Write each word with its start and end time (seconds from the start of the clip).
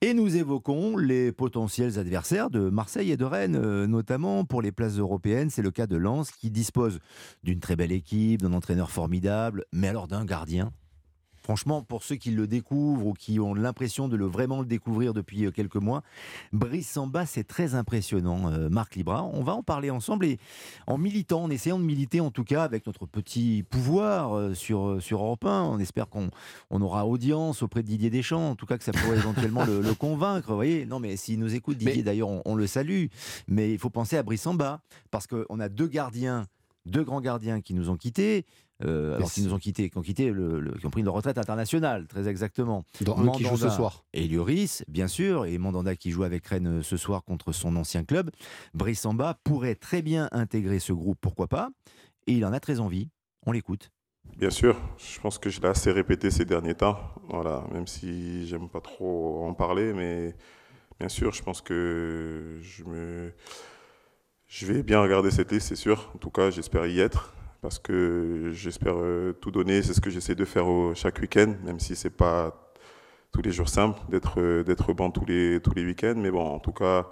Et 0.00 0.14
nous 0.14 0.36
évoquons 0.36 0.96
les 0.96 1.32
potentiels 1.32 1.98
adversaires 1.98 2.50
de 2.50 2.70
Marseille 2.70 3.12
et 3.12 3.16
de 3.16 3.24
Rennes, 3.24 3.56
euh, 3.56 3.86
notamment 3.86 4.44
pour 4.44 4.62
les 4.62 4.72
places 4.72 4.98
européennes. 4.98 5.50
C'est 5.50 5.62
le 5.62 5.70
cas 5.70 5.86
de 5.86 5.96
Lens 5.96 6.30
qui 6.30 6.50
dispose 6.50 6.98
d'une 7.42 7.60
très 7.60 7.76
belle 7.76 7.92
équipe, 7.92 8.42
d'un 8.42 8.52
entraîneur 8.52 8.90
formidable, 8.90 9.64
mais 9.72 9.88
alors 9.88 10.08
d'un 10.08 10.24
gardien 10.24 10.72
Franchement, 11.42 11.82
pour 11.82 12.04
ceux 12.04 12.16
qui 12.16 12.30
le 12.30 12.46
découvrent 12.46 13.06
ou 13.06 13.12
qui 13.14 13.40
ont 13.40 13.54
l'impression 13.54 14.08
de 14.08 14.16
le 14.16 14.26
vraiment 14.26 14.60
le 14.60 14.66
découvrir 14.66 15.12
depuis 15.12 15.44
euh, 15.44 15.50
quelques 15.50 15.76
mois, 15.76 16.02
Brice 16.52 16.88
Samba, 16.88 17.26
c'est 17.26 17.44
très 17.44 17.74
impressionnant. 17.74 18.50
Euh, 18.52 18.68
Marc 18.68 18.94
Libra, 18.94 19.24
on 19.24 19.42
va 19.42 19.54
en 19.54 19.62
parler 19.62 19.90
ensemble 19.90 20.26
et 20.26 20.38
en 20.86 20.98
militant, 20.98 21.42
en 21.44 21.50
essayant 21.50 21.78
de 21.78 21.84
militer 21.84 22.20
en 22.20 22.30
tout 22.30 22.44
cas 22.44 22.62
avec 22.62 22.86
notre 22.86 23.06
petit 23.06 23.64
pouvoir 23.68 24.36
euh, 24.36 24.54
sur, 24.54 25.02
sur 25.02 25.20
Europe 25.20 25.44
1. 25.44 25.62
On 25.64 25.78
espère 25.78 26.08
qu'on 26.08 26.30
on 26.70 26.80
aura 26.80 27.06
audience 27.06 27.62
auprès 27.62 27.82
de 27.82 27.88
Didier 27.88 28.10
Deschamps, 28.10 28.50
en 28.50 28.54
tout 28.54 28.66
cas 28.66 28.78
que 28.78 28.84
ça 28.84 28.92
pourrait 28.92 29.16
éventuellement 29.16 29.64
le, 29.64 29.94
convaincre. 29.94 30.48
Vous 30.48 30.56
voyez, 30.56 30.86
non 30.86 31.00
mais 31.00 31.16
s'il 31.16 31.38
nous 31.38 31.54
écoute, 31.54 31.76
Didier 31.76 32.02
d'ailleurs, 32.02 32.28
on, 32.46 32.54
le 32.54 32.66
salue. 32.66 33.06
Mais 33.48 33.72
il 33.72 33.78
faut 33.78 33.90
penser 33.90 34.16
à 34.16 34.22
Brice 34.22 34.42
Samba 34.42 34.80
parce 35.10 35.26
qu'on 35.26 35.60
a 35.60 35.68
deux 35.68 35.88
gardiens 35.88 36.46
deux 36.86 37.04
grands 37.04 37.20
gardiens 37.20 37.60
qui 37.60 37.74
nous 37.74 37.90
ont 37.90 37.96
quittés. 37.96 38.44
Euh, 38.84 39.16
alors 39.16 39.30
qui 39.30 39.42
nous 39.42 39.54
ont 39.54 39.58
quittés, 39.58 39.90
qui 39.90 39.98
ont 39.98 40.02
quitté, 40.02 40.30
le, 40.30 40.74
qui 40.78 40.86
ont 40.86 40.90
pris 40.90 41.02
une 41.02 41.08
retraite 41.08 41.38
internationale, 41.38 42.06
très 42.06 42.28
exactement. 42.28 42.84
Dans 43.02 43.18
un 43.18 43.30
qui 43.32 43.44
joue 43.44 43.56
ce 43.56 43.70
soir. 43.70 44.04
Et 44.12 44.26
Lloris, 44.26 44.84
bien 44.88 45.08
sûr, 45.08 45.46
et 45.46 45.58
Mandanda 45.58 45.94
qui 45.96 46.10
joue 46.10 46.24
avec 46.24 46.46
Rennes 46.46 46.78
euh, 46.78 46.82
ce 46.82 46.96
soir 46.96 47.24
contre 47.24 47.52
son 47.52 47.76
ancien 47.76 48.04
club. 48.04 48.30
Brissamba 48.74 49.38
pourrait 49.44 49.74
très 49.74 50.02
bien 50.02 50.28
intégrer 50.32 50.78
ce 50.78 50.92
groupe, 50.92 51.18
pourquoi 51.20 51.46
pas 51.46 51.70
Et 52.26 52.32
il 52.32 52.44
en 52.44 52.52
a 52.52 52.60
très 52.60 52.80
envie. 52.80 53.08
On 53.46 53.52
l'écoute. 53.52 53.90
Bien 54.36 54.50
sûr, 54.50 54.80
je 54.98 55.20
pense 55.20 55.38
que 55.38 55.50
je 55.50 55.60
l'ai 55.60 55.68
assez 55.68 55.90
répété 55.90 56.30
ces 56.30 56.44
derniers 56.44 56.74
temps. 56.74 56.98
Voilà, 57.28 57.64
même 57.72 57.86
si 57.86 58.46
j'aime 58.46 58.68
pas 58.68 58.80
trop 58.80 59.44
en 59.46 59.54
parler, 59.54 59.92
mais 59.92 60.34
bien 60.98 61.08
sûr, 61.08 61.32
je 61.32 61.42
pense 61.42 61.60
que 61.60 62.58
je 62.62 62.84
me, 62.84 63.32
je 64.46 64.66
vais 64.66 64.82
bien 64.82 65.00
regarder 65.00 65.30
cette 65.30 65.52
liste, 65.52 65.68
c'est 65.68 65.76
sûr. 65.76 66.10
En 66.14 66.18
tout 66.18 66.30
cas, 66.30 66.50
j'espère 66.50 66.86
y 66.86 67.00
être 67.00 67.34
parce 67.62 67.78
que 67.78 68.50
j'espère 68.52 68.96
euh, 68.98 69.32
tout 69.40 69.50
donner. 69.50 69.80
C'est 69.82 69.94
ce 69.94 70.00
que 70.00 70.10
j'essaie 70.10 70.34
de 70.34 70.44
faire 70.44 70.66
chaque 70.94 71.18
week-end, 71.20 71.54
même 71.64 71.80
si 71.80 71.96
c'est 71.96 72.10
pas 72.10 72.74
tous 73.32 73.40
les 73.40 73.52
jours 73.52 73.68
simple 73.68 73.98
d'être 74.10 74.40
euh, 74.40 74.62
d'être 74.64 74.92
bon 74.92 75.10
tous 75.10 75.24
les 75.24 75.60
tous 75.60 75.72
les 75.74 75.84
week-ends. 75.84 76.16
Mais 76.16 76.30
bon, 76.30 76.44
en 76.44 76.58
tout 76.58 76.72
cas, 76.72 77.08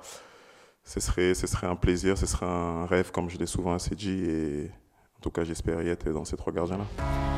ce 0.84 1.00
serait 1.00 1.34
ce 1.34 1.46
serait 1.46 1.68
un 1.68 1.76
plaisir, 1.76 2.18
ce 2.18 2.26
serait 2.26 2.46
un 2.46 2.84
rêve, 2.84 3.12
comme 3.12 3.30
je 3.30 3.38
l'ai 3.38 3.46
souvent 3.46 3.72
assez 3.72 3.94
dit. 3.94 4.24
Et 4.24 4.70
en 5.16 5.20
tout 5.22 5.30
cas, 5.30 5.44
j'espère 5.44 5.80
y 5.82 5.88
être 5.88 6.10
dans 6.10 6.24
ces 6.24 6.36
trois 6.36 6.52
gardiens-là. 6.52 7.29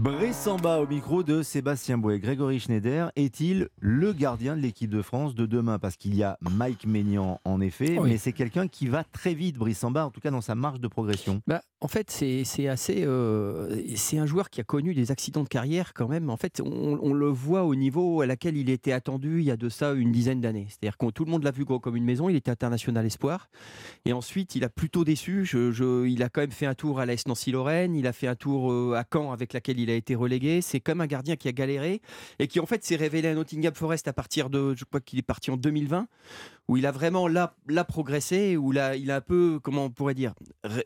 Brissamba 0.00 0.78
au 0.78 0.86
micro 0.86 1.22
de 1.22 1.42
Sébastien 1.42 1.98
Bouet. 1.98 2.20
Grégory 2.20 2.58
Schneider 2.58 3.12
est-il 3.16 3.68
le 3.80 4.14
gardien 4.14 4.56
de 4.56 4.62
l'équipe 4.62 4.88
de 4.88 5.02
France 5.02 5.34
de 5.34 5.44
demain? 5.44 5.78
Parce 5.78 5.98
qu'il 5.98 6.14
y 6.14 6.22
a 6.22 6.38
Mike 6.40 6.86
Maignan 6.86 7.38
en 7.44 7.60
effet, 7.60 7.98
mais 8.02 8.16
c'est 8.16 8.32
quelqu'un 8.32 8.66
qui 8.66 8.88
va 8.88 9.04
très 9.04 9.34
vite, 9.34 9.58
Brissamba, 9.58 10.06
en 10.06 10.10
tout 10.10 10.20
cas 10.20 10.30
dans 10.30 10.40
sa 10.40 10.54
marge 10.54 10.80
de 10.80 10.88
progression. 10.88 11.42
Bah, 11.46 11.60
en 11.82 11.88
fait, 11.88 12.10
c'est 12.10 12.68
assez. 12.68 13.04
Euh, 13.04 13.82
c'est 13.94 14.18
un 14.18 14.24
joueur 14.24 14.48
qui 14.48 14.60
a 14.60 14.64
connu 14.64 14.94
des 14.94 15.10
accidents 15.10 15.42
de 15.42 15.48
carrière 15.48 15.92
quand 15.94 16.08
même. 16.08 16.30
En 16.30 16.36
fait, 16.38 16.62
on, 16.64 17.12
le 17.12 17.28
voit 17.28 17.64
au 17.64 17.74
niveau 17.74 18.22
à 18.22 18.26
laquelle 18.26 18.56
il 18.56 18.70
était 18.70 18.92
attendu 18.92 19.40
il 19.40 19.44
y 19.44 19.50
a 19.50 19.56
de 19.56 19.68
ça 19.68 19.92
une 19.92 20.12
dizaine 20.12 20.40
d'années. 20.40 20.66
C'est-à-dire 20.68 20.96
que 20.96 21.10
tout 21.10 21.26
le 21.26 21.30
monde 21.30 21.42
l'a 21.42 21.50
vu 21.50 21.64
gros 21.64 21.80
comme 21.80 21.96
une 21.96 22.04
maison. 22.04 22.30
Il 22.30 22.36
était 22.36 22.50
international 22.50 23.04
espoir. 23.04 23.48
Et 24.06 24.14
ensuite, 24.14 24.54
il 24.54 24.64
a 24.64 24.70
plutôt 24.70 25.04
déçu. 25.04 25.44
Je, 25.44 26.06
il 26.06 26.22
a 26.22 26.30
quand 26.30 26.40
même 26.40 26.52
fait 26.52 26.66
un 26.66 26.74
tour 26.74 27.00
à 27.00 27.06
l'AS 27.06 27.26
Nancy-Lorraine. 27.26 27.94
Il 27.94 28.06
a 28.06 28.12
fait 28.12 28.28
un 28.28 28.36
tour 28.36 28.72
euh, 28.72 28.94
à 28.96 29.04
Caen 29.10 29.32
avec 29.32 29.52
laquelle 29.52 29.78
il 29.78 29.89
a 29.90 29.94
été 29.94 30.14
relégué. 30.14 30.60
C'est 30.60 30.80
comme 30.80 31.00
un 31.00 31.06
gardien 31.06 31.36
qui 31.36 31.48
a 31.48 31.52
galéré 31.52 32.00
et 32.38 32.46
qui 32.46 32.60
en 32.60 32.66
fait 32.66 32.84
s'est 32.84 32.96
révélé 32.96 33.28
à 33.28 33.34
Nottingham 33.34 33.74
Forest 33.74 34.08
à 34.08 34.12
partir 34.12 34.50
de, 34.50 34.74
je 34.74 34.84
crois 34.84 35.00
qu'il 35.00 35.18
est 35.18 35.22
parti 35.22 35.50
en 35.50 35.56
2020, 35.56 36.06
où 36.70 36.76
il 36.76 36.86
a 36.86 36.92
vraiment 36.92 37.26
là, 37.26 37.52
progressé, 37.88 38.56
où 38.56 38.70
là, 38.70 38.94
il 38.94 39.10
a 39.10 39.16
un 39.16 39.20
peu, 39.20 39.58
comment 39.60 39.86
on 39.86 39.90
pourrait 39.90 40.14
dire, 40.14 40.34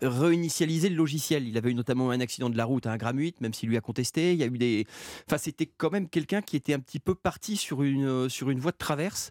réinitialisé 0.00 0.88
le 0.88 0.96
logiciel. 0.96 1.46
Il 1.46 1.58
avait 1.58 1.72
eu 1.72 1.74
notamment 1.74 2.10
un 2.10 2.20
accident 2.20 2.48
de 2.48 2.56
la 2.56 2.64
route 2.64 2.86
à 2.86 2.92
un 2.92 2.96
gramme 2.96 3.18
8, 3.18 3.42
même 3.42 3.52
s'il 3.52 3.68
lui 3.68 3.76
a 3.76 3.82
contesté. 3.82 4.32
Il 4.32 4.38
y 4.38 4.44
a 4.44 4.46
eu 4.46 4.56
des, 4.56 4.86
enfin 5.28 5.36
c'était 5.36 5.66
quand 5.66 5.92
même 5.92 6.08
quelqu'un 6.08 6.40
qui 6.40 6.56
était 6.56 6.72
un 6.72 6.80
petit 6.80 7.00
peu 7.00 7.14
parti 7.14 7.58
sur 7.58 7.82
une 7.82 8.30
sur 8.30 8.48
une 8.48 8.60
voie 8.60 8.72
de 8.72 8.78
traverse. 8.78 9.30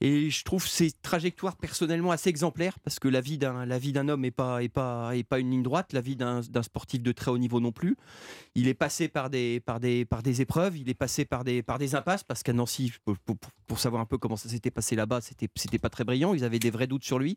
Et 0.00 0.30
je 0.30 0.44
trouve 0.44 0.66
ces 0.66 0.90
trajectoires 0.90 1.56
personnellement 1.56 2.10
assez 2.10 2.28
exemplaires 2.28 2.78
parce 2.80 2.98
que 2.98 3.06
la 3.06 3.20
vie 3.20 3.38
d'un 3.38 3.64
la 3.64 3.78
vie 3.78 3.92
d'un 3.92 4.08
homme 4.08 4.22
n'est 4.22 4.30
pas 4.30 4.62
est 4.62 4.68
pas 4.68 5.14
est 5.14 5.22
pas 5.22 5.38
une 5.38 5.50
ligne 5.50 5.62
droite, 5.62 5.92
la 5.92 6.00
vie 6.00 6.16
d'un 6.16 6.42
sportif 6.62 7.02
de 7.02 7.12
très 7.12 7.30
haut 7.30 7.38
niveau 7.38 7.60
non 7.60 7.70
plus. 7.70 7.96
Il 8.56 8.66
est 8.66 8.74
passé 8.74 9.08
par 9.08 9.30
des 9.30 9.60
par 9.60 9.78
des 9.78 10.04
par 10.04 10.22
des 10.22 10.40
épreuves, 10.40 10.76
il 10.76 10.88
est 10.88 10.94
passé 10.94 11.24
par 11.24 11.44
des 11.44 11.62
par 11.62 11.78
des 11.78 11.94
impasses 11.94 12.24
parce 12.24 12.42
qu'à 12.42 12.52
Nancy 12.52 12.92
pour, 13.04 13.16
pour, 13.66 13.78
savoir 13.78 14.02
un 14.02 14.06
peu 14.06 14.18
comment 14.18 14.36
ça 14.36 14.48
s'était 14.48 14.70
passé 14.70 14.96
là-bas, 14.96 15.20
c'était 15.20 15.48
c'était 15.54 15.78
pas 15.84 15.90
très 15.90 16.04
brillant, 16.04 16.32
ils 16.32 16.44
avaient 16.44 16.58
des 16.58 16.70
vrais 16.70 16.86
doutes 16.86 17.04
sur 17.04 17.18
lui. 17.18 17.36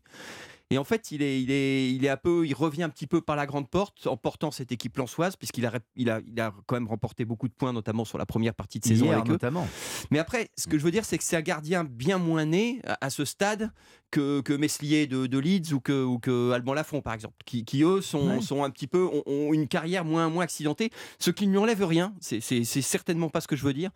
Et 0.70 0.78
en 0.78 0.84
fait, 0.84 1.12
il 1.12 1.22
est, 1.22 1.42
il 1.42 1.50
est, 1.50 1.94
il 1.94 2.04
est 2.04 2.10
un 2.10 2.18
peu, 2.18 2.46
il 2.46 2.54
revient 2.54 2.84
un 2.84 2.90
petit 2.90 3.08
peu 3.08 3.22
par 3.22 3.38
la 3.38 3.46
grande 3.46 3.70
porte 3.70 4.06
en 4.06 4.18
portant 4.18 4.52
cette 4.52 4.72
équipe 4.74 4.98
lançoise, 4.98 5.38
puisqu'il 5.38 5.66
a, 5.66 5.72
il 5.96 6.10
a, 6.10 6.20
il 6.28 6.40
a 6.42 6.54
quand 6.66 6.76
même 6.76 6.88
remporté 6.88 7.24
beaucoup 7.24 7.48
de 7.48 7.54
points, 7.54 7.72
notamment 7.72 8.04
sur 8.04 8.18
la 8.18 8.26
première 8.26 8.54
partie 8.54 8.80
de 8.80 8.86
saison 8.86 9.10
avec 9.12 9.28
notamment. 9.28 9.68
Mais 10.12 10.20
après, 10.20 10.50
ce 10.58 10.68
que 10.68 10.78
je 10.78 10.84
veux 10.84 10.92
dire, 10.92 11.06
c'est 11.06 11.18
que 11.18 11.24
c'est 11.24 11.38
un 11.38 11.42
gardien 11.42 11.86
bien 11.86 12.18
moins 12.18 12.46
né 12.46 12.82
à, 13.00 13.10
ce 13.10 13.24
stade 13.24 13.72
que, 14.12 14.42
que 14.42 14.52
Meslier 14.52 15.08
de, 15.08 15.26
de, 15.28 15.38
Leeds 15.38 15.74
ou 15.74 15.80
que, 15.80 16.04
ou 16.04 16.20
que 16.20 16.52
Alban 16.52 16.74
Lafont, 16.74 17.02
par 17.02 17.14
exemple, 17.14 17.36
qui, 17.46 17.64
qui 17.64 17.84
eux 17.84 18.02
sont, 18.02 18.42
sont 18.42 18.64
un 18.64 18.70
petit 18.70 18.88
peu, 18.88 19.08
ont, 19.26 19.54
une 19.54 19.70
carrière 19.70 20.04
moins, 20.04 20.30
moins 20.30 20.44
accidentée, 20.44 20.92
ce 21.18 21.32
qui 21.32 21.48
ne 21.48 21.52
lui 21.52 21.60
enlève 21.60 21.84
rien. 21.86 22.14
C'est 22.20 22.42
certainement 22.42 23.30
pas 23.30 23.40
ce 23.40 23.48
que 23.48 23.56
je 23.56 23.64
veux 23.64 23.74
dire. 23.74 23.92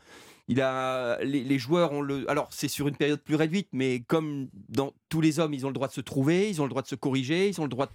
Il 0.47 0.59
a 0.59 1.17
les, 1.23 1.59
joueurs 1.59 1.93
ont 1.93 2.01
le. 2.01 2.29
Alors 2.29 2.49
c'est 2.51 2.67
sur 2.67 2.87
une 2.87 2.95
période 2.95 3.21
plus 3.21 3.35
réduite, 3.35 3.69
mais 3.71 4.01
comme 4.01 4.49
dans 4.67 4.91
tous 5.07 5.21
les 5.21 5.39
hommes, 5.39 5.53
ils 5.53 5.65
ont 5.65 5.69
le 5.69 5.73
droit 5.73 5.87
de 5.87 5.93
se 5.93 6.01
trouver, 6.01 6.49
ils 6.49 6.60
ont 6.60 6.60
le 6.65 6.69
droit 6.69 6.81
de 6.81 6.87
se 6.87 6.95
corriger, 6.95 7.49
ils 7.49 7.59
ont 7.59 7.65
le 7.65 7.69
droit 7.69 7.87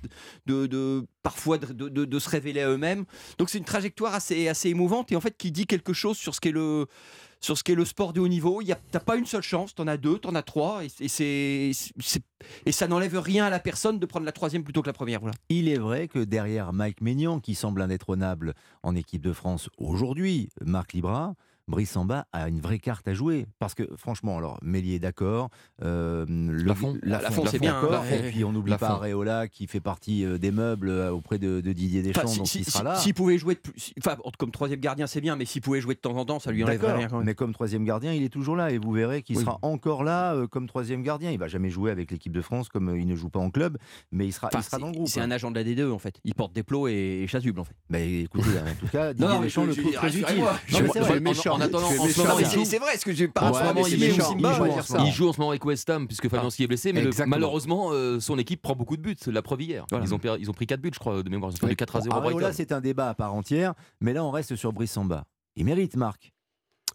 de, 0.46 1.06
parfois 1.22 1.58
de, 1.58 2.18
se 2.18 2.28
révéler 2.28 2.62
à 2.62 2.68
eux-mêmes. 2.70 3.04
Donc 3.38 3.50
c'est 3.50 3.58
une 3.58 3.64
trajectoire 3.64 4.14
assez 4.14 4.68
émouvante 4.68 5.12
et 5.12 5.16
en 5.16 5.20
fait 5.20 5.36
qui 5.36 5.50
dit 5.50 5.66
quelque 5.66 5.92
chose 5.92 6.16
sur 6.16 6.34
ce 6.34 6.40
qu'est 6.40 6.52
le 6.52 6.86
sport 7.84 8.12
de 8.12 8.20
haut 8.20 8.28
niveau. 8.28 8.62
Tu 8.62 8.72
n'as 8.92 9.00
pas 9.00 9.16
une 9.16 9.26
seule 9.26 9.42
chance, 9.42 9.74
tu 9.74 9.82
en 9.82 9.86
as 9.86 9.96
deux, 9.96 10.18
tu 10.18 10.28
en 10.28 10.34
as 10.34 10.42
trois, 10.42 10.82
et, 10.84 11.72
ça 12.70 12.88
n'enlève 12.88 13.18
rien 13.18 13.46
à 13.46 13.50
la 13.50 13.58
personne 13.60 13.98
de 13.98 14.06
prendre 14.06 14.26
la 14.26 14.32
troisième 14.32 14.64
plutôt 14.64 14.82
que 14.82 14.88
la 14.88 14.92
première. 14.92 15.20
Il 15.48 15.68
est 15.68 15.78
vrai 15.78 16.08
que 16.08 16.20
derrière 16.20 16.72
Mike 16.72 17.00
Maignan, 17.00 17.40
qui 17.40 17.54
semble 17.54 17.80
indétrônable 17.82 18.54
en 18.82 18.94
équipe 18.94 19.22
de 19.22 19.32
France 19.32 19.70
aujourd'hui, 19.78 20.50
Marc 20.60 20.92
Libra, 20.92 21.34
Brissamba 21.68 22.26
a 22.32 22.48
une 22.48 22.60
vraie 22.60 22.78
carte 22.78 23.08
à 23.08 23.14
jouer. 23.14 23.46
Parce 23.58 23.74
que, 23.74 23.82
franchement, 23.96 24.38
alors, 24.38 24.58
Mélier, 24.62 24.98
d'accord. 24.98 25.50
Euh, 25.82 26.24
la 26.28 26.74
fond, 26.74 26.96
c'est 27.46 27.58
bien. 27.58 27.76
Hein. 27.76 28.02
et 28.10 28.30
puis, 28.30 28.44
on 28.44 28.52
n'oublie 28.52 28.76
pas 28.76 28.90
Areola 28.90 29.48
qui 29.48 29.66
fait 29.66 29.80
partie 29.80 30.24
euh, 30.24 30.38
des 30.38 30.52
meubles 30.52 30.88
euh, 30.88 31.10
auprès 31.10 31.38
de, 31.38 31.60
Didier 31.60 32.02
Deschamps, 32.02 32.36
donc 32.36 32.54
il 32.54 32.64
sera 32.64 32.84
là. 32.84 32.96
S'il 32.96 33.14
pouvait 33.14 33.38
jouer, 33.38 33.58
enfin, 33.98 34.16
comme 34.38 34.50
troisième 34.50 34.80
gardien, 34.80 35.06
c'est 35.06 35.20
bien, 35.20 35.36
mais 35.36 35.44
s'il 35.44 35.60
pouvait 35.60 35.80
jouer 35.80 35.94
de 35.94 36.00
temps 36.00 36.16
en 36.16 36.24
temps, 36.24 36.38
ça 36.38 36.52
lui 36.52 36.62
enlèverait 36.62 36.92
rien. 36.92 37.08
Mais 37.24 37.34
comme 37.34 37.52
troisième 37.52 37.84
gardien, 37.84 38.12
il 38.12 38.22
est 38.22 38.28
toujours 38.28 38.56
là. 38.56 38.70
Et 38.70 38.78
vous 38.78 38.92
verrez 38.92 39.22
qu'il 39.22 39.38
sera 39.38 39.58
encore 39.62 40.04
là 40.04 40.34
euh, 40.34 40.46
comme 40.46 40.68
troisième 40.68 41.02
gardien. 41.02 41.32
Il 41.32 41.38
va 41.38 41.48
jamais 41.48 41.70
jouer 41.70 41.90
avec 41.90 42.10
l'équipe 42.10 42.32
de 42.32 42.42
France 42.42 42.68
comme 42.68 42.96
il 42.96 43.06
ne 43.06 43.16
joue 43.16 43.28
pas 43.28 43.40
en 43.40 43.50
club, 43.50 43.78
mais 44.12 44.26
il 44.26 44.32
sera, 44.32 44.50
il 44.52 44.62
sera 44.62 44.78
dans 44.78 44.86
le 44.86 44.92
groupe. 44.92 45.08
C'est 45.08 45.20
un 45.20 45.30
agent 45.30 45.50
de 45.50 45.56
la 45.56 45.64
D2, 45.64 45.90
en 45.90 45.98
fait. 45.98 46.20
Il 46.24 46.34
porte 46.34 46.52
des 46.52 46.62
plots 46.62 46.86
et, 46.86 47.22
et 47.22 47.26
chasuble, 47.26 47.58
en 47.58 47.64
fait. 47.64 47.74
Mais 47.88 48.22
écoutez, 48.22 48.50
en 48.50 48.74
tout 48.78 48.88
cas, 48.92 49.12
Didier 49.12 49.40
Deschamps 49.40 49.64
le 49.64 49.74
trouve 49.74 49.92
très 49.92 50.16
utile. 50.16 50.44
En 51.56 51.60
attendant, 51.60 51.88
c'est 51.90 52.78
vrai, 52.78 52.96
ce 52.98 53.04
que 53.04 53.12
j'ai 53.12 53.28
pas. 53.28 53.50
En 53.50 53.54
ce 53.54 53.62
moment, 53.64 53.86
il 53.86 55.12
joue 55.12 55.28
en 55.28 55.32
ce 55.32 55.38
moment 55.38 55.50
avec 55.50 55.64
West 55.64 55.88
Ham 55.90 56.06
puisque 56.06 56.28
Fabianski 56.28 56.64
est 56.64 56.66
blessé, 56.66 56.92
mais 56.92 57.04
malheureusement, 57.26 57.90
euh, 57.92 58.20
son 58.20 58.38
équipe 58.38 58.62
prend 58.62 58.74
beaucoup 58.74 58.96
de 58.96 59.02
buts. 59.02 59.16
La 59.26 59.42
preuve 59.42 59.62
hier. 59.62 59.86
Ils 60.02 60.14
ont 60.14 60.20
ils 60.38 60.50
ont 60.50 60.54
pris 60.54 60.66
4 60.66 60.80
buts, 60.80 60.90
je 60.92 60.98
crois, 60.98 61.22
de 61.22 61.30
mémoire. 61.30 61.52
Ils 61.54 61.64
ont 61.64 61.68
fait 61.68 61.76
4 61.76 61.96
à 61.96 62.00
0 62.00 62.38
Là, 62.38 62.52
c'est 62.52 62.72
un 62.72 62.80
débat 62.80 63.08
à 63.10 63.14
part 63.14 63.34
entière, 63.34 63.74
mais 64.00 64.12
là, 64.12 64.24
on 64.24 64.30
reste 64.30 64.56
sur 64.56 64.72
Brice 64.72 64.92
Samba. 64.92 65.24
Il 65.56 65.64
mérite, 65.64 65.96
Marc 65.96 66.32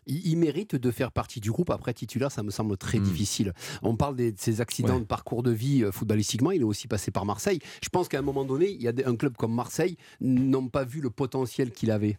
il, 0.08 0.38
mérite 0.38 0.76
de 0.76 0.92
faire 0.92 1.12
partie 1.12 1.40
du 1.40 1.52
groupe. 1.52 1.70
Après, 1.70 1.94
titulaire, 1.94 2.32
ça 2.32 2.44
me 2.44 2.52
semble 2.52 2.78
très 2.78 3.00
hmm. 3.00 3.04
difficile. 3.04 3.54
On 3.82 3.96
parle 3.96 4.16
de 4.16 4.34
ses 4.38 4.62
accidents 4.62 5.00
de 5.00 5.06
parcours 5.06 5.44
de 5.44 5.52
vie 5.52 5.84
euh, 5.84 5.92
footballistiquement. 5.92 6.52
Il 6.52 6.62
est 6.62 6.66
aussi 6.66 6.88
passé 6.88 7.12
par 7.12 7.26
Marseille. 7.26 7.60
Je 7.84 7.90
pense 7.90 8.08
qu'à 8.08 8.20
un 8.20 8.24
moment 8.24 8.46
donné, 8.46 8.70
il 8.70 8.82
y 8.82 8.88
a 8.88 8.94
un 9.06 9.16
club 9.16 9.36
comme 9.38 9.54
Marseille 9.54 9.98
n'ont 10.20 10.68
pas 10.68 10.84
vu 10.84 11.02
le 11.02 11.10
potentiel 11.10 11.72
qu'il 11.72 11.92
avait. 11.92 12.18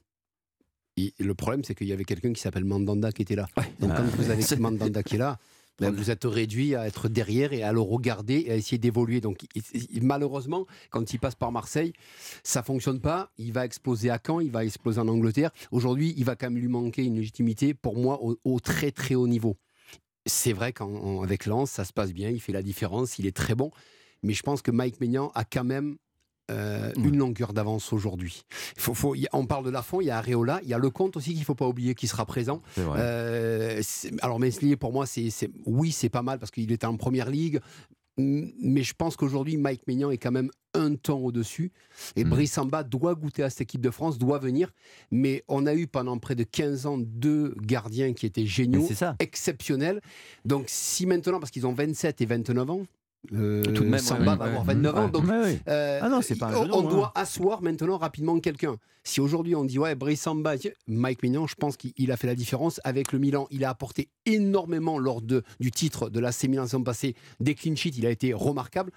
Le 0.96 1.32
problème, 1.34 1.64
c'est 1.64 1.74
qu'il 1.74 1.86
y 1.86 1.92
avait 1.92 2.04
quelqu'un 2.04 2.32
qui 2.32 2.40
s'appelle 2.40 2.64
Mandanda 2.64 3.12
qui 3.12 3.22
était 3.22 3.36
là. 3.36 3.46
Donc, 3.80 3.94
quand 3.96 4.04
vous 4.16 4.30
avez 4.30 4.56
Mandanda 4.56 5.02
qui 5.02 5.14
est 5.14 5.18
là, 5.18 5.38
ben, 5.78 5.90
vous 5.90 6.10
êtes 6.10 6.24
réduit 6.24 6.74
à 6.74 6.86
être 6.86 7.08
derrière 7.08 7.52
et 7.52 7.62
à 7.62 7.72
le 7.72 7.80
regarder 7.80 8.44
et 8.46 8.52
à 8.52 8.56
essayer 8.56 8.78
d'évoluer. 8.78 9.20
Donc, 9.20 9.44
malheureusement, 10.00 10.66
quand 10.90 11.12
il 11.12 11.18
passe 11.18 11.34
par 11.34 11.50
Marseille, 11.50 11.92
ça 12.44 12.62
fonctionne 12.62 13.00
pas. 13.00 13.30
Il 13.38 13.52
va 13.52 13.64
exploser 13.64 14.10
à 14.10 14.20
Caen, 14.24 14.40
il 14.40 14.50
va 14.50 14.64
exploser 14.64 15.00
en 15.00 15.08
Angleterre. 15.08 15.50
Aujourd'hui, 15.70 16.14
il 16.16 16.24
va 16.24 16.36
quand 16.36 16.50
même 16.50 16.60
lui 16.60 16.68
manquer 16.68 17.04
une 17.04 17.16
légitimité, 17.16 17.72
pour 17.72 17.96
moi, 17.96 18.20
au, 18.22 18.60
très 18.60 18.90
très 18.90 19.14
haut 19.14 19.26
niveau. 19.26 19.56
C'est 20.26 20.52
vrai 20.52 20.72
qu'avec 20.72 21.46
Lens, 21.46 21.70
ça 21.70 21.84
se 21.84 21.92
passe 21.92 22.12
bien, 22.12 22.28
il 22.30 22.40
fait 22.40 22.52
la 22.52 22.62
différence, 22.62 23.18
il 23.18 23.26
est 23.26 23.36
très 23.36 23.54
bon. 23.54 23.70
Mais 24.22 24.34
je 24.34 24.42
pense 24.42 24.62
que 24.62 24.70
Mike 24.70 25.00
Maignan 25.00 25.32
a 25.34 25.44
quand 25.44 25.64
même 25.64 25.96
euh, 26.52 26.92
une 26.96 27.16
longueur 27.16 27.52
d'avance 27.52 27.92
aujourd'hui. 27.92 28.44
Faut, 28.76 28.94
faut, 28.94 29.14
on 29.32 29.46
parle 29.46 29.64
de 29.64 29.70
Lafont, 29.70 30.00
il 30.00 30.06
y 30.06 30.10
a 30.10 30.18
Areola, 30.18 30.60
il 30.62 30.68
y 30.68 30.74
a 30.74 30.78
le 30.78 30.90
compte 30.90 31.16
aussi 31.16 31.30
qu'il 31.30 31.40
ne 31.40 31.44
faut 31.44 31.54
pas 31.54 31.66
oublier 31.66 31.94
qui 31.94 32.06
sera 32.06 32.26
présent. 32.26 32.62
Euh, 32.78 33.82
alors 34.20 34.38
Meslier, 34.38 34.76
pour 34.76 34.92
moi, 34.92 35.06
c'est 35.06 35.30
oui, 35.66 35.92
c'est 35.92 36.08
pas 36.08 36.22
mal 36.22 36.38
parce 36.38 36.50
qu'il 36.50 36.70
était 36.70 36.86
en 36.86 36.96
première 36.96 37.30
ligue, 37.30 37.60
mais 38.18 38.82
je 38.82 38.94
pense 38.94 39.16
qu'aujourd'hui, 39.16 39.56
Mike 39.56 39.86
Maignan 39.86 40.10
est 40.10 40.18
quand 40.18 40.32
même 40.32 40.50
un 40.74 40.94
temps 40.94 41.18
au-dessus. 41.18 41.72
Et 42.16 42.24
mmh. 42.24 42.30
Brissamba 42.30 42.82
doit 42.82 43.14
goûter 43.14 43.42
à 43.42 43.50
cette 43.50 43.62
équipe 43.62 43.80
de 43.80 43.90
France, 43.90 44.18
doit 44.18 44.38
venir. 44.38 44.72
Mais 45.10 45.44
on 45.48 45.66
a 45.66 45.74
eu 45.74 45.86
pendant 45.86 46.18
près 46.18 46.34
de 46.34 46.44
15 46.44 46.86
ans 46.86 46.98
deux 46.98 47.54
gardiens 47.62 48.12
qui 48.12 48.26
étaient 48.26 48.46
géniaux, 48.46 48.88
exceptionnels. 49.18 50.00
Donc 50.44 50.64
si 50.68 51.06
maintenant, 51.06 51.40
parce 51.40 51.50
qu'ils 51.50 51.66
ont 51.66 51.74
27 51.74 52.20
et 52.20 52.26
29 52.26 52.70
ans, 52.70 52.86
euh, 53.32 53.62
Tout 53.62 53.84
de 53.84 53.88
même, 53.88 54.00
Samba 54.00 54.36
va 54.36 54.46
avoir 54.46 54.64
29 54.64 54.96
ans. 54.96 55.08
Donc, 55.08 55.24
euh, 55.28 56.00
ah 56.02 56.08
non, 56.08 56.20
c'est 56.22 56.36
pas 56.36 56.50
on, 56.58 56.70
on 56.70 56.82
doit 56.82 57.12
asseoir 57.14 57.62
maintenant 57.62 57.96
rapidement 57.96 58.38
quelqu'un. 58.40 58.76
Si 59.04 59.20
aujourd'hui 59.20 59.54
on 59.54 59.64
dit 59.64 59.78
ouais, 59.78 59.94
Brice 59.94 60.22
Samba, 60.22 60.54
Mike 60.86 61.22
Mignon, 61.22 61.46
je 61.46 61.54
pense 61.54 61.76
qu'il 61.76 62.12
a 62.12 62.16
fait 62.16 62.26
la 62.26 62.34
différence 62.34 62.80
avec 62.84 63.12
le 63.12 63.18
Milan. 63.18 63.46
Il 63.50 63.64
a 63.64 63.70
apporté 63.70 64.08
énormément 64.26 64.98
lors 64.98 65.22
de, 65.22 65.42
du 65.60 65.70
titre 65.70 66.08
de 66.08 66.20
la 66.20 66.30
Milan 66.48 66.64
saison 66.64 66.82
passée 66.82 67.16
des 67.40 67.54
clean 67.54 67.74
sheets. 67.74 67.94
Il 67.96 68.06
a 68.06 68.10
été 68.10 68.32
remarquable. 68.32 68.92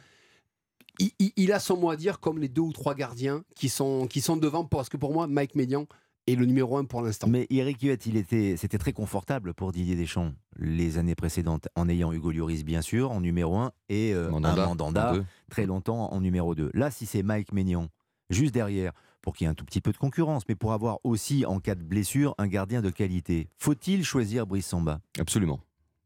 Il, 0.99 1.11
il, 1.35 1.51
a 1.51 1.59
son 1.59 1.77
mot 1.77 1.89
à 1.89 1.97
dire 1.97 2.19
comme 2.19 2.39
les 2.39 2.47
deux 2.47 2.61
ou 2.61 2.71
trois 2.71 2.95
gardiens 2.95 3.43
qui 3.55 3.67
sont, 3.67 4.07
qui 4.07 4.21
sont 4.21 4.37
devant 4.37 4.63
parce 4.63 4.87
que 4.87 4.95
pour 4.95 5.11
moi 5.11 5.27
Mike 5.27 5.55
Médian 5.55 5.87
et 6.27 6.35
le 6.35 6.45
numéro 6.45 6.77
un 6.77 6.85
pour 6.85 7.01
l'instant. 7.01 7.27
Mais 7.27 7.47
Eric 7.49 7.81
Huet, 7.81 7.95
il 8.05 8.17
était, 8.17 8.55
c'était 8.57 8.77
très 8.77 8.93
confortable 8.93 9.53
pour 9.53 9.71
Didier 9.71 9.95
Deschamps 9.95 10.33
les 10.57 10.97
années 10.97 11.15
précédentes, 11.15 11.67
en 11.75 11.87
ayant 11.89 12.11
Hugo 12.11 12.31
Lloris 12.31 12.63
bien 12.63 12.81
sûr 12.81 13.11
en 13.11 13.21
numéro 13.21 13.57
un 13.57 13.71
et 13.89 14.13
euh, 14.13 14.29
Mandanda, 14.29 15.13
très 15.49 15.65
longtemps 15.65 16.11
en 16.11 16.21
numéro 16.21 16.55
2. 16.55 16.71
Là, 16.73 16.91
si 16.91 17.05
c'est 17.05 17.23
Mike 17.23 17.51
Maignan 17.51 17.89
juste 18.29 18.53
derrière, 18.53 18.91
pour 19.21 19.35
qu'il 19.35 19.45
y 19.45 19.47
ait 19.47 19.51
un 19.51 19.55
tout 19.55 19.65
petit 19.65 19.81
peu 19.81 19.91
de 19.91 19.97
concurrence, 19.97 20.43
mais 20.47 20.55
pour 20.55 20.73
avoir 20.73 20.99
aussi 21.03 21.45
en 21.45 21.59
cas 21.59 21.75
de 21.75 21.83
blessure 21.83 22.35
un 22.37 22.47
gardien 22.47 22.81
de 22.81 22.89
qualité, 22.89 23.49
faut-il 23.57 24.03
choisir 24.03 24.45
Brice 24.45 24.67
Samba? 24.67 25.01
Absolument. 25.19 25.59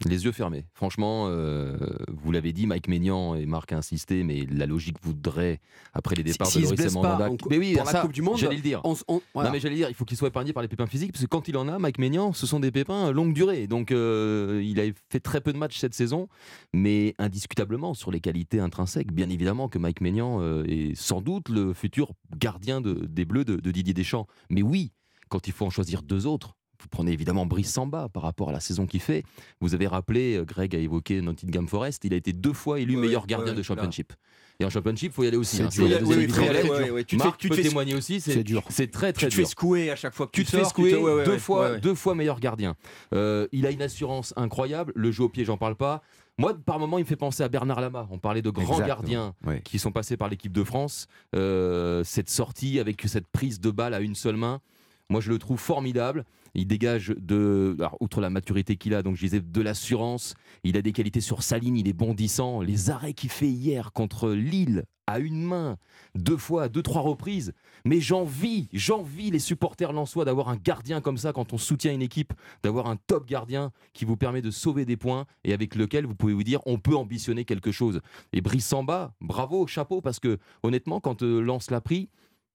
Les 0.06 0.24
yeux 0.24 0.32
fermés. 0.32 0.66
Franchement, 0.74 1.26
euh, 1.28 1.78
vous 2.08 2.32
l'avez 2.32 2.54
dit, 2.54 2.68
Mike 2.68 2.88
Maignan 2.88 3.36
et 3.36 3.46
Marc 3.46 3.74
a 3.74 3.78
insisté, 3.78 4.24
mais 4.24 4.46
la 4.50 4.66
logique 4.66 4.96
voudrait, 5.02 5.60
après 5.94 6.16
les 6.16 6.24
départs 6.24 6.50
de 6.50 6.62
Loris 6.62 6.94
Mandanda. 6.94 7.30
mais 7.50 7.58
oui, 7.58 7.76
pour 7.76 7.84
la 7.84 8.02
Coupe 8.02 8.14
du 8.14 8.22
Monde, 8.22 8.38
j'allais 8.38 8.56
le 8.56 8.62
dire. 8.62 8.82
Non, 8.86 9.52
mais 9.52 9.60
j'allais 9.60 9.76
dire, 9.76 9.90
il 9.90 9.94
faut 9.96 10.06
qu'il 10.06 10.16
soit 10.16 10.30
épargné 10.30 10.54
par 10.54 10.64
les 10.64 10.70
pépins 10.70 10.88
physiques, 10.88 11.12
parce 11.12 11.24
que 11.24 11.30
quand 11.30 11.50
il 11.50 11.58
en 11.58 11.68
a, 11.68 11.80
Mike 11.80 12.00
Maignan, 12.00 12.32
ce 12.32 12.48
sont 12.48 12.62
des 12.62 12.72
pépins 12.72 13.12
longue 13.12 13.34
durée. 13.34 13.68
Donc, 13.68 13.92
euh, 13.92 14.62
il 14.64 14.80
a 14.80 14.84
fait 15.10 15.20
très 15.20 15.42
peu 15.42 15.52
de 15.52 15.58
matchs 15.58 15.78
cette 15.78 15.94
saison, 15.94 16.30
mais 16.74 17.14
indiscutablement 17.18 17.94
sur 17.94 18.10
les 18.12 18.22
qualités 18.22 18.62
intrinsèques. 18.62 19.12
Bien 19.12 19.30
évidemment 19.30 19.68
que 19.68 19.80
Mike 19.80 20.00
Maignan 20.00 20.40
euh, 20.42 20.64
est 20.64 20.96
sans 20.96 21.20
doute 21.20 21.50
le 21.50 21.74
futur 21.74 22.14
gardien 22.38 22.80
des 22.80 23.26
Bleus 23.26 23.44
de, 23.44 23.58
de 23.58 23.72
Didier 23.72 23.94
Deschamps. 23.94 24.28
Mais 24.50 24.62
oui, 24.62 24.94
quand 25.28 25.48
il 25.48 25.54
faut 25.54 25.66
en 25.66 25.70
choisir 25.70 26.04
deux 26.04 26.26
autres, 26.26 26.56
vous 26.82 26.88
prenez 26.90 27.12
évidemment 27.12 27.46
Brice 27.46 27.72
Samba 27.72 28.10
par 28.10 28.24
rapport 28.24 28.50
à 28.50 28.52
la 28.52 28.60
saison 28.60 28.86
qu'il 28.86 29.02
fait. 29.02 29.24
Vous 29.62 29.74
avez 29.74 29.88
rappelé, 29.88 30.38
euh, 30.38 30.46
Greg 30.46 30.76
a 30.76 30.80
évoqué 30.80 31.22
Nottingham 31.22 31.68
Forest, 31.68 32.06
il 32.06 32.14
a 32.14 32.18
été 32.18 32.34
deux 32.34 32.54
fois 32.54 32.80
élu 32.80 32.98
meilleur 32.98 33.28
gardien 33.28 33.54
de 33.54 33.62
championship. 33.62 34.14
Et 34.62 34.66
en 34.66 34.70
championship, 34.70 35.14
il 35.14 35.16
faut 35.16 35.24
y 35.24 35.28
aller 35.28 35.38
aussi. 35.38 35.58
C'est 35.58 35.68
dur. 35.70 37.06
Tu 37.08 37.16
Marc 37.16 37.48
peut 37.48 37.56
témoigner 37.56 37.96
aussi, 37.96 38.20
c'est 38.20 38.44
dur. 38.44 38.64
C'est 38.70 38.92
très 38.92 39.14
très 39.14 39.28
dur. 39.28 39.30
Tu 39.30 39.36
te 39.38 39.42
fais 39.42 39.50
secouer 39.50 39.92
à 39.92 39.96
chaque 39.96 40.14
fois 40.14 40.28
que 40.28 40.32
tu, 40.32 40.44
tu 40.44 40.52
te 40.52 40.58
fais 40.58 40.66
secouer 40.66 40.92
deux 41.26 41.38
fois, 41.38 41.78
deux 41.78 41.96
fois 41.96 42.16
meilleur 42.16 42.40
gardien. 42.40 42.76
Euh, 43.14 43.48
il 43.52 43.66
a 43.66 43.72
une 43.72 43.82
assurance 43.82 44.34
incroyable. 44.36 44.92
Le 44.96 45.12
jeu 45.12 45.24
au 45.24 45.30
pied, 45.30 45.46
j'en 45.46 45.58
parle 45.58 45.76
pas. 45.76 46.02
Moi, 46.38 46.54
par 46.54 46.80
moment, 46.80 46.98
il 46.98 47.02
me 47.02 47.08
fait 47.08 47.18
penser 47.18 47.44
à 47.44 47.50
Bernard 47.50 47.82
Lama. 47.82 48.08
On 48.12 48.18
parlait 48.18 48.42
de 48.42 48.50
grands 48.50 48.80
gardiens 48.80 49.34
qui 49.64 49.80
sont 49.80 49.92
passés 49.92 50.18
par 50.18 50.30
l'équipe 50.30 50.54
de 50.54 50.64
France. 50.64 51.08
Euh, 51.36 52.04
cette 52.04 52.30
sortie 52.30 52.80
avec 52.80 53.02
cette 53.08 53.28
prise 53.28 53.60
de 53.60 53.72
balle 53.72 53.94
à 53.94 54.00
une 54.00 54.16
seule 54.16 54.38
main, 54.38 54.62
moi, 55.10 55.22
je 55.22 55.30
le 55.30 55.40
trouve 55.40 55.60
formidable. 55.60 56.24
Il 56.54 56.68
dégage 56.68 57.14
de, 57.18 57.76
outre 58.00 58.22
la 58.22 58.30
maturité 58.30 58.76
qu'il 58.76 58.94
a, 58.94 59.02
donc 59.02 59.16
je 59.16 59.22
disais 59.22 59.40
de 59.40 59.62
l'assurance. 59.62 60.36
Il 60.64 60.78
a 60.78 60.82
des 60.82 60.92
qualités 60.92 61.22
sur 61.22 61.42
sa 61.44 61.58
ligne, 61.58 61.78
il 61.78 61.88
est 61.88 61.94
bondissant. 61.94 62.62
Les 62.62 62.90
arrêts 62.90 63.14
qu'il 63.14 63.30
fait 63.30 63.50
hier 63.50 63.92
contre 63.92 64.30
Lille 64.32 64.86
à 65.08 65.18
une 65.18 65.42
main, 65.42 65.78
deux 66.14 66.38
fois, 66.38 66.70
deux, 66.70 66.84
trois 66.84 67.02
reprises. 67.02 67.54
Mais 67.86 68.00
j'envie, 68.00 68.70
j'envie 68.74 69.32
les 69.32 69.40
supporters 69.40 69.92
lensois 69.92 70.26
d'avoir 70.26 70.50
un 70.50 70.56
gardien 70.56 71.02
comme 71.02 71.18
ça 71.18 71.34
quand 71.34 71.52
on 71.54 71.58
soutient 71.58 71.92
une 71.92 72.04
équipe, 72.04 72.34
d'avoir 72.62 72.86
un 72.86 72.96
top 72.96 73.26
gardien 73.28 73.72
qui 73.94 74.06
vous 74.06 74.18
permet 74.18 74.44
de 74.44 74.52
sauver 74.52 74.86
des 74.86 74.98
points 74.98 75.26
et 75.44 75.54
avec 75.54 75.74
lequel 75.74 76.06
vous 76.06 76.14
pouvez 76.14 76.34
vous 76.34 76.44
dire 76.44 76.62
on 76.68 76.78
peut 76.78 76.96
ambitionner 76.96 77.44
quelque 77.44 77.72
chose. 77.72 78.02
Et 78.34 78.42
Brice 78.42 78.68
Samba, 78.68 79.16
bravo, 79.20 79.66
chapeau, 79.66 80.02
parce 80.02 80.20
que 80.20 80.38
honnêtement, 80.62 81.00
quand 81.00 81.24
euh, 81.24 81.42
Lance 81.42 81.72
l'a 81.72 81.82
pris, 81.82 82.10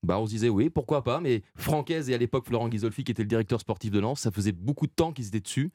bah, 0.04 0.18
on 0.18 0.26
se 0.26 0.30
disait 0.30 0.48
oui, 0.48 0.70
pourquoi 0.70 1.02
pas, 1.02 1.20
mais 1.20 1.42
Francaise 1.56 2.10
et 2.10 2.14
à 2.14 2.18
l'époque 2.18 2.46
Florent 2.46 2.68
Ghisolfi, 2.68 3.04
qui 3.04 3.12
était 3.12 3.22
le 3.22 3.28
directeur 3.28 3.60
sportif 3.60 3.90
de 3.90 4.00
Lens, 4.00 4.20
ça 4.20 4.30
faisait 4.30 4.52
beaucoup 4.52 4.86
de 4.86 4.92
temps 4.92 5.12
qu'ils 5.12 5.28
étaient 5.28 5.40
dessus. 5.40 5.70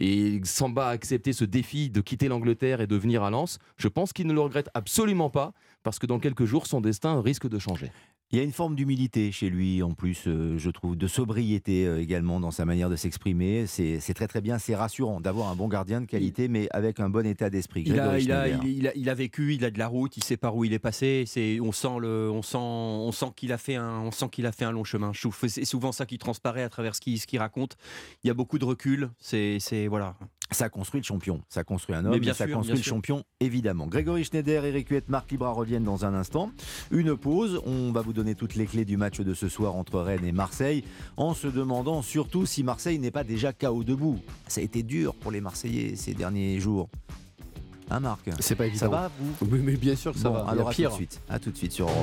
Et 0.00 0.40
Samba 0.44 0.88
a 0.88 0.90
accepté 0.90 1.32
ce 1.32 1.44
défi 1.44 1.90
de 1.90 2.00
quitter 2.00 2.28
l'Angleterre 2.28 2.80
et 2.80 2.86
de 2.86 2.96
venir 2.96 3.22
à 3.22 3.30
Lens. 3.30 3.58
Je 3.76 3.88
pense 3.88 4.12
qu'il 4.12 4.26
ne 4.26 4.32
le 4.32 4.40
regrette 4.40 4.70
absolument 4.74 5.30
pas, 5.30 5.52
parce 5.82 5.98
que 5.98 6.06
dans 6.06 6.18
quelques 6.18 6.44
jours, 6.44 6.66
son 6.66 6.80
destin 6.80 7.20
risque 7.20 7.48
de 7.48 7.58
changer. 7.58 7.90
Il 8.34 8.38
y 8.38 8.40
a 8.40 8.44
une 8.44 8.52
forme 8.52 8.76
d'humilité 8.76 9.30
chez 9.30 9.50
lui, 9.50 9.82
en 9.82 9.92
plus, 9.92 10.22
euh, 10.26 10.56
je 10.56 10.70
trouve, 10.70 10.96
de 10.96 11.06
sobriété 11.06 11.86
euh, 11.86 12.00
également 12.00 12.40
dans 12.40 12.50
sa 12.50 12.64
manière 12.64 12.88
de 12.88 12.96
s'exprimer. 12.96 13.66
C'est 13.66 14.14
très 14.14 14.26
très 14.26 14.40
bien, 14.40 14.58
c'est 14.58 14.74
rassurant 14.74 15.20
d'avoir 15.20 15.48
un 15.48 15.54
bon 15.54 15.68
gardien 15.68 16.00
de 16.00 16.06
qualité, 16.06 16.48
mais 16.48 16.66
avec 16.70 16.98
un 16.98 17.10
bon 17.10 17.26
état 17.26 17.50
d'esprit. 17.50 17.82
Il, 17.84 17.92
il, 17.92 18.90
il, 18.94 19.08
a, 19.10 19.14
vécu, 19.14 19.54
il 19.54 19.66
a 19.66 19.70
de 19.70 19.78
la 19.78 19.86
route, 19.86 20.16
il 20.16 20.24
sait 20.24 20.38
par 20.38 20.56
où 20.56 20.64
il 20.64 20.72
est 20.72 20.78
passé. 20.78 21.26
On 21.60 21.72
sent 21.72 21.98
le, 22.00 22.30
on 22.30 22.40
sent, 22.40 22.56
on 22.56 23.12
sent 23.12 23.32
qu'il 23.36 23.52
a 23.52 23.58
fait 23.58 23.76
un, 23.76 24.00
on 24.00 24.10
sent 24.10 24.30
qu'il 24.32 24.46
a 24.46 24.52
fait 24.52 24.64
un 24.64 24.72
long 24.72 24.84
chemin. 24.84 25.12
C'est 25.46 25.66
souvent 25.66 25.92
ça 25.92 26.06
qui 26.06 26.16
transparaît 26.16 26.62
à 26.62 26.70
travers 26.70 26.94
ce 26.94 27.02
qu'il, 27.02 27.38
raconte. 27.38 27.76
Il 28.24 28.28
y 28.28 28.30
a 28.30 28.34
beaucoup 28.34 28.58
de 28.58 28.64
recul. 28.64 29.10
C'est, 29.18 29.58
voilà. 29.88 30.16
Ça 30.52 30.68
construit 30.68 31.00
le 31.00 31.04
champion, 31.04 31.40
ça 31.48 31.64
construit 31.64 31.96
un 31.96 32.04
homme, 32.04 32.18
bien 32.18 32.34
ça 32.34 32.46
construit 32.46 32.76
le 32.76 32.82
champion, 32.82 33.24
évidemment. 33.40 33.86
Grégory 33.86 34.24
Schneider, 34.24 34.64
Eric 34.64 34.88
Huet, 34.90 35.04
Marc 35.08 35.30
Libra 35.30 35.50
reviennent 35.52 35.84
dans 35.84 36.04
un 36.04 36.14
instant. 36.14 36.50
Une 36.90 37.16
pause, 37.16 37.60
on 37.66 37.92
va 37.92 38.02
vous 38.02 38.12
donner 38.12 38.34
toutes 38.34 38.54
les 38.54 38.66
clés 38.66 38.84
du 38.84 38.96
match 38.96 39.20
de 39.20 39.34
ce 39.34 39.48
soir 39.48 39.74
entre 39.74 40.00
Rennes 40.00 40.24
et 40.24 40.32
Marseille, 40.32 40.84
en 41.16 41.34
se 41.34 41.48
demandant 41.48 42.02
surtout 42.02 42.46
si 42.46 42.62
Marseille 42.62 42.98
n'est 42.98 43.10
pas 43.10 43.24
déjà 43.24 43.52
KO 43.52 43.84
debout. 43.84 44.18
Ça 44.46 44.60
a 44.60 44.64
été 44.64 44.82
dur 44.82 45.14
pour 45.14 45.30
les 45.30 45.40
Marseillais 45.40 45.96
ces 45.96 46.14
derniers 46.14 46.60
jours. 46.60 46.88
Hein 47.90 48.00
Marc? 48.00 48.30
C'est 48.40 48.56
pas 48.56 48.66
évident. 48.66 48.80
Ça 48.80 48.88
va 48.88 49.10
vous? 49.18 49.46
Oui 49.50 49.60
mais 49.62 49.76
bien 49.76 49.94
sûr 49.94 50.12
que 50.12 50.18
ça 50.18 50.30
va. 50.30 50.46
Alors 50.48 50.70
à 50.70 50.74
tout 50.74 50.82
de 50.82 50.88
suite. 50.88 51.20
À 51.28 51.38
tout 51.38 51.50
de 51.50 51.56
suite 51.56 51.72
sur 51.72 51.86
Europe 51.86 51.98